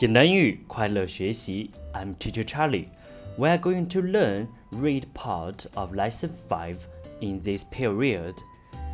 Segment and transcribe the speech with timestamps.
[0.00, 2.86] 简单英语快乐学习，I'm Teacher Charlie.
[3.36, 6.76] We are going to learn read part of lesson five
[7.20, 8.34] in this period.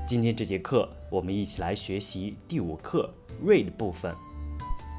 [0.04, 4.12] 今天这节课，我们一起来学习第五课 read 部分。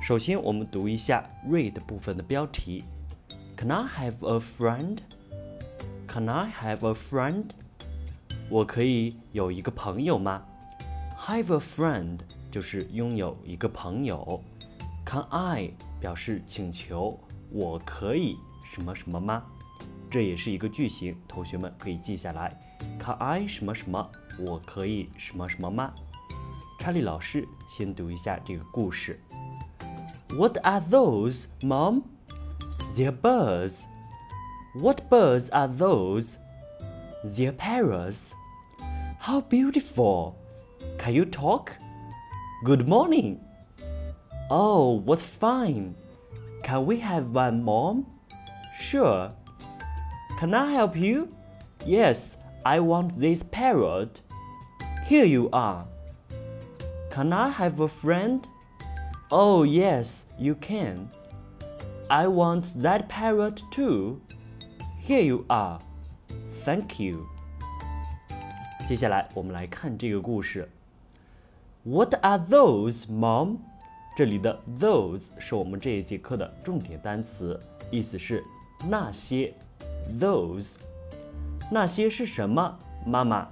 [0.02, 2.86] 首先，我们读一下 read 部分的标题。
[3.58, 5.00] Can I have a friend?
[6.08, 7.48] Can I have a friend?
[8.50, 10.46] 我可以有一个朋友吗
[11.20, 12.20] ？Have a friend
[12.50, 14.42] 就是拥有一个朋友。
[15.06, 17.19] Can I 表示请求，
[17.51, 19.45] 我可以什么什么吗？
[20.11, 22.59] 这也是一个句型，同学们可以记下来。
[22.99, 24.11] Can I 什么什么？
[24.39, 25.93] 我可以什么什么吗？
[26.79, 29.21] 查理老师先读一下这个故事。
[30.31, 32.03] What are those, Mom?
[32.95, 33.85] They're birds.
[34.75, 36.39] What birds are those?
[37.25, 38.33] They're parrots.
[39.21, 40.35] How beautiful!
[40.99, 41.73] Can you talk?
[42.65, 43.39] Good morning.
[44.51, 45.95] Oh, what fine!
[46.63, 48.07] Can we have one, Mom?
[48.75, 49.33] Sure.
[50.39, 51.29] Can I help you?
[51.87, 54.21] Yes, I want this parrot.
[55.05, 55.87] Here you are.
[57.11, 58.47] Can I have a friend?
[59.31, 61.11] Oh, yes, you can.
[62.11, 64.21] I want that parrot too.
[65.01, 65.81] Here you are.
[66.65, 67.27] Thank you.
[68.87, 70.69] 接下来我们来看这个故事。
[71.85, 73.59] What are those, Mom?
[74.18, 78.44] 这里的 those 是我们这一节课的重点单词，意思是
[78.90, 79.54] 那些。
[80.20, 80.78] those
[81.72, 82.80] 那些是什么？
[83.06, 83.48] 妈妈。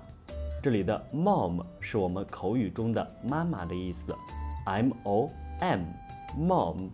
[0.63, 4.11] 这里的 mom 是我们口语中的妈妈的意思
[4.65, 5.81] ，m o m
[6.35, 6.89] mom。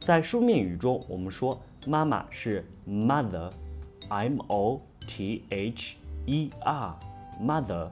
[0.00, 6.98] 在书面语中，我们说妈妈是 mother，m o t h e r
[7.38, 7.90] mother。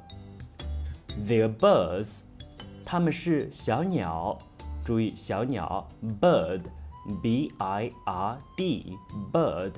[1.22, 2.22] They're birds，
[2.86, 4.38] 它们是小鸟。
[4.86, 8.96] 注意小鸟 bird，b i r d
[9.32, 9.72] bird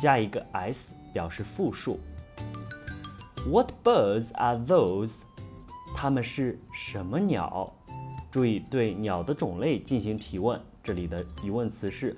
[0.00, 2.00] 加一个 s 表示复数。
[3.46, 5.24] What birds are those？
[5.94, 7.74] 它们是什么鸟？
[8.30, 12.16] 注意对鸟的种类进行提问，这里的疑问词是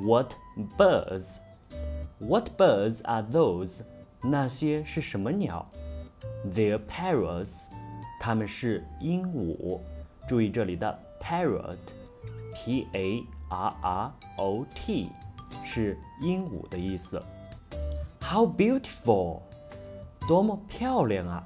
[0.00, 0.34] What
[0.78, 3.80] birds？What birds are those？
[4.22, 5.68] 那些是什么鸟
[6.54, 7.66] ？They are parrots。
[8.20, 9.80] 它们是鹦鹉。
[10.28, 10.96] 注意这里的。
[11.20, 15.10] Parrot，P A R R O T，
[15.64, 17.20] 是鹦鹉的意思。
[18.20, 19.40] How beautiful，
[20.26, 21.44] 多么漂亮啊！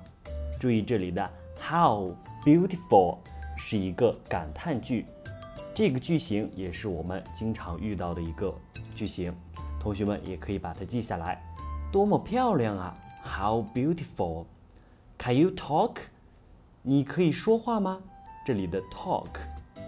[0.61, 1.29] 注意这里的
[1.61, 3.19] How beautiful
[3.57, 5.07] 是一个感叹句，
[5.75, 8.55] 这个句型也是我们经常遇到的一个
[8.95, 9.35] 句型，
[9.81, 11.43] 同学们也可以把它记下来。
[11.91, 12.95] 多么漂亮啊
[13.25, 15.97] ！How beautiful！Can you talk？
[16.83, 18.01] 你可以说话吗？
[18.45, 19.29] 这里的 talk。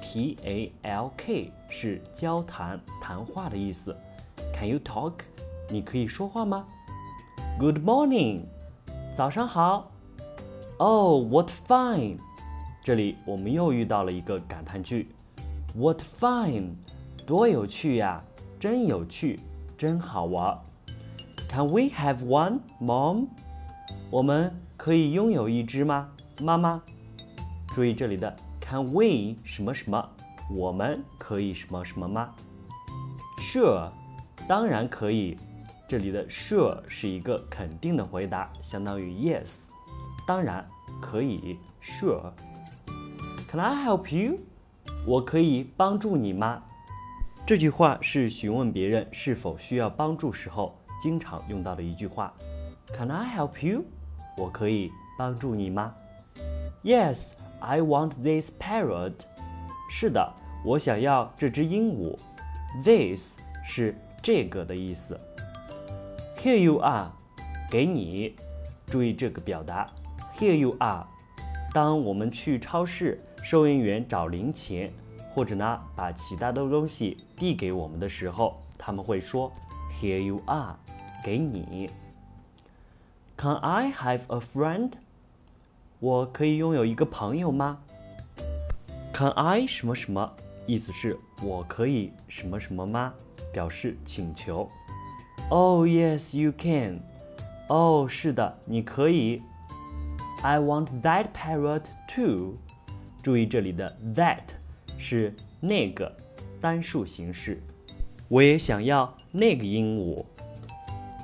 [0.01, 3.97] T A L K 是交谈、谈话的意思。
[4.55, 5.13] Can you talk？
[5.69, 6.67] 你可以说话吗
[7.59, 8.43] ？Good morning，
[9.17, 9.91] 早上好。
[10.77, 12.19] Oh, what fine！
[12.83, 15.09] 这里我们又遇到了一个感叹句。
[15.75, 16.75] What fine！
[17.27, 18.23] 多有趣呀，
[18.61, 19.41] 真有趣，
[19.79, 20.61] 真好玩。
[21.49, 23.29] Can we have one, Mom？
[24.11, 26.11] 我们可以拥有一只吗，
[26.43, 26.83] 妈妈？
[27.75, 28.35] 注意这里的。
[28.61, 30.09] Can we 什么什么？
[30.49, 32.33] 我们可以什么什么吗
[33.41, 33.91] ？Sure，
[34.49, 35.37] 当然可以。
[35.87, 39.67] 这里的 sure 是一个肯定的回答，相当于 yes，
[40.27, 40.67] 当然
[41.01, 41.59] 可以。
[41.83, 42.33] Sure。
[43.49, 44.39] Can I help you？
[45.05, 46.63] 我可以帮助你吗？
[47.45, 52.33] 这句话是询问别人是否需要帮助时候经常用到的一句话。
[52.97, 53.85] Can I help you？
[54.39, 55.93] 我可以帮助你吗
[56.83, 57.35] ？Yes。
[57.65, 59.15] I want this parrot。
[59.91, 62.17] 是的，我想要这只鹦鹉。
[62.85, 65.19] This 是这个的意思。
[66.37, 67.11] Here you are，
[67.71, 68.37] 给你。
[68.87, 69.91] 注意这个表达。
[70.37, 71.07] Here you are。
[71.73, 74.93] 当我们去超市，收银员找零钱，
[75.35, 79.51] 或者呢把其他的东西递给我们的时候，他们会说
[80.01, 80.77] Here you are，
[81.25, 81.91] 给你。
[83.37, 84.93] Can I have a friend？
[86.05, 87.79] 我可以拥有一个朋友吗
[89.15, 90.31] ？Can I 什么什么？
[90.67, 93.15] 意思是我可以什么什么吗？
[93.51, 94.69] 表示请求。
[95.49, 97.01] Oh yes, you can.
[97.71, 99.41] 哦，是的，你可以。
[100.43, 102.59] I want that parrot too.
[103.23, 104.43] 注意这里的 that
[104.99, 106.15] 是那个
[106.61, 107.63] 单数形式。
[108.29, 110.23] 我也想要那个鹦鹉。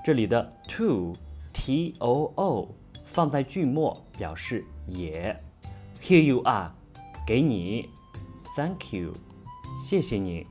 [0.02, 1.14] 这里的 too,
[1.52, 2.74] t o o
[3.12, 4.04] 放在句末。
[4.16, 5.34] 表示也。
[6.02, 6.72] Here you are，
[7.26, 7.88] 给你。
[8.54, 9.14] Thank you，
[9.82, 10.46] 谢谢你。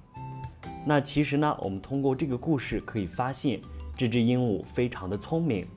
[0.85, 3.61] 那其实呢，我们通过这个故事可以发现，
[3.95, 5.67] 这只鹦鹉非常的聪明。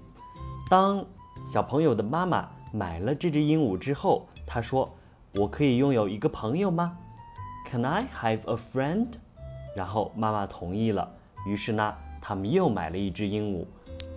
[0.71, 1.05] 当
[1.47, 4.91] 小朋友的妈妈买了这只鹦鹉之后，她说
[5.37, 6.97] ：“我可以拥有一个朋友吗
[7.69, 9.09] ？Can I have a friend？”
[9.77, 11.13] 然后妈妈同意了。
[11.47, 13.67] 于是呢，他们又买了一只鹦鹉。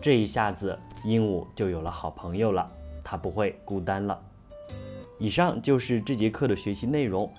[0.01, 2.71] 这一下子，鹦鹉就有了好朋友了，
[3.03, 4.21] 它不会孤单了。
[5.17, 7.31] 以上就是这节课的学习内容。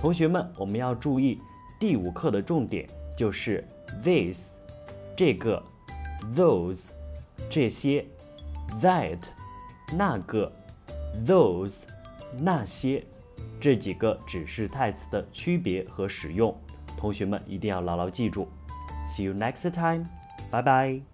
[0.00, 1.40] 同学们，我们要注意
[1.78, 3.66] 第五课的重点就是
[4.02, 4.60] this
[5.16, 5.62] 这个
[6.34, 6.90] ，those
[7.50, 8.04] 这些
[8.80, 9.18] ，that
[9.92, 10.50] 那个
[11.26, 11.84] ，those
[12.38, 13.04] 那些
[13.60, 16.54] 这几个指示代词的区别和使用。
[16.96, 18.48] 同学们一定要牢牢记住。
[19.06, 20.06] See you next time.
[20.50, 21.13] Bye bye.